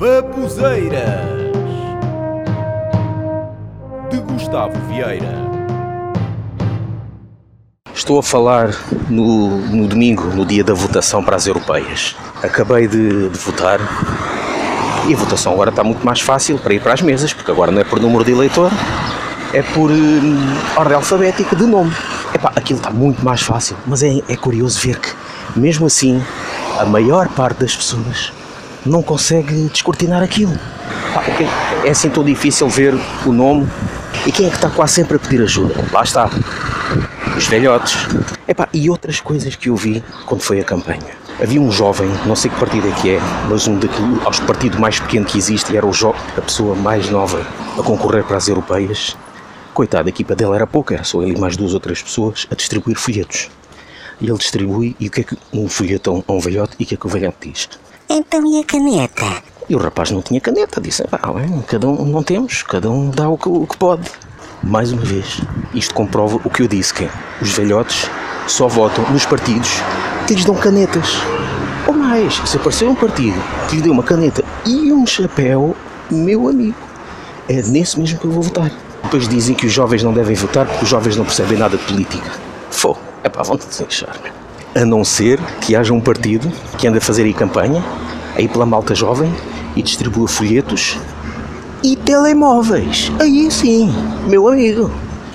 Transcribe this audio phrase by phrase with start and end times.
[0.00, 1.26] Babuzeiras
[4.10, 5.34] de Gustavo Vieira.
[7.94, 8.70] Estou a falar
[9.10, 12.16] no, no domingo, no dia da votação para as europeias.
[12.42, 13.78] Acabei de, de votar
[15.06, 17.70] e a votação agora está muito mais fácil para ir para as mesas, porque agora
[17.70, 18.70] não é por número de eleitor,
[19.52, 21.94] é por hum, ordem alfabética de nome.
[22.34, 25.10] Epá, aquilo está muito mais fácil, mas é, é curioso ver que,
[25.54, 26.24] mesmo assim,
[26.78, 28.32] a maior parte das pessoas
[28.84, 30.56] não consegue descortinar aquilo.
[31.14, 31.46] Pá, ok,
[31.84, 32.94] É assim tão difícil ver
[33.26, 33.66] o nome
[34.26, 35.74] e quem é que está quase sempre a pedir ajuda?
[35.92, 36.30] Lá está,
[37.36, 37.96] os velhotes.
[38.46, 41.20] Epá, e outras coisas que eu vi quando foi a campanha.
[41.42, 44.78] Havia um jovem, não sei que partido é que é, mas um daquilo, aos partido
[44.78, 47.46] mais pequeno que existe, e era o jo a pessoa mais nova
[47.78, 49.16] a concorrer para as europeias.
[49.72, 52.54] Coitado, a equipa dele era pouca, era só ele e mais duas outras pessoas a
[52.54, 53.48] distribuir folhetos.
[54.20, 56.86] E ele distribui, e o que é que um folheto a um velhote, e o
[56.86, 57.70] que é que o velhote diz?
[58.12, 59.40] Então e a caneta?
[59.68, 63.08] E o rapaz não tinha caneta, disse, "Ah, bem, cada um não temos, cada um
[63.08, 64.10] dá o que, o que pode.
[64.64, 65.40] Mais uma vez,
[65.72, 68.10] isto comprova o que eu disse, que é, os velhotes
[68.48, 69.70] só votam nos partidos
[70.26, 71.06] que lhes dão canetas.
[71.86, 75.76] Ou mais, se aparecer um partido que lhe dê uma caneta e um chapéu,
[76.10, 76.74] meu amigo,
[77.48, 78.72] é nesse mesmo que eu vou votar.
[79.04, 81.84] Depois dizem que os jovens não devem votar porque os jovens não percebem nada de
[81.84, 82.32] política.
[82.72, 84.16] Fô, é pá, vão-te deixar.
[84.74, 87.84] A não ser que haja um partido que anda a fazer aí campanha,
[88.36, 89.32] aí pela malta jovem,
[89.74, 90.96] e distribua folhetos
[91.82, 93.10] e telemóveis.
[93.18, 93.92] Aí sim,
[94.26, 94.90] meu amigo.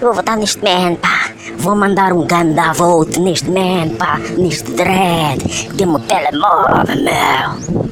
[0.00, 1.30] Eu vou votar neste man, pá.
[1.58, 4.18] Vou mandar um ganda vote neste man, pá.
[4.36, 5.68] Neste dread.
[5.74, 7.90] Dê-me o telemóvel, meu.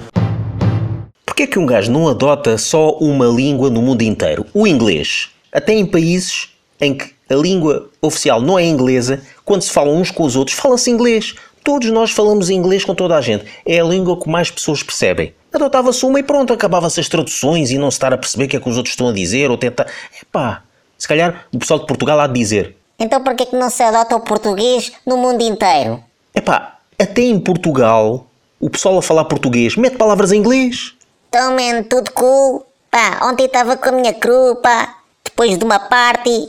[1.27, 4.47] Porquê é que um gajo não adota só uma língua no mundo inteiro?
[4.55, 5.29] O inglês.
[5.53, 6.49] Até em países
[6.81, 10.57] em que a língua oficial não é inglesa, quando se falam uns com os outros,
[10.57, 11.35] fala-se inglês.
[11.63, 13.45] Todos nós falamos inglês com toda a gente.
[13.67, 15.35] É a língua que mais pessoas percebem.
[15.53, 18.57] Adotava-se uma e pronto, acabava-se as traduções e não se estar a perceber o que
[18.57, 19.87] é que os outros estão a dizer ou tentar.
[20.23, 20.63] Epá,
[20.97, 22.77] se calhar o pessoal de Portugal há de dizer.
[22.99, 26.03] Então porquê que não se adota o português no mundo inteiro?
[26.35, 28.27] Epá, até em Portugal,
[28.61, 30.95] o pessoal a falar português mete palavras em inglês.
[31.33, 32.67] Man, tudo cool.
[32.91, 34.97] Pá, ontem estava com a minha crew, pá.
[35.25, 36.49] Depois de uma party,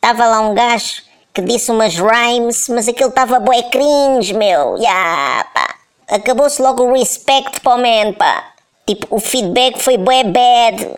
[0.00, 1.02] estava lá um gajo
[1.34, 4.78] que disse umas rhymes, mas aquilo estava bué cringe, meu.
[4.78, 5.76] Ya, pá.
[6.08, 8.52] Acabou-se logo o respect para o man, pá.
[8.86, 10.90] Tipo, o feedback foi bué bad.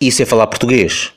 [0.00, 1.12] Isso é falar português.